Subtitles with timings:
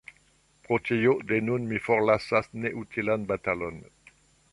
[0.67, 3.79] Pro tio, de nun mi forlasas neutilan batalon.